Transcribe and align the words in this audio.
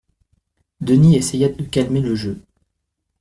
Denis 0.79 1.15
essaya 1.15 1.47
de 1.49 1.63
calmer 1.63 2.01
le 2.01 2.15
jeu. 2.15 2.41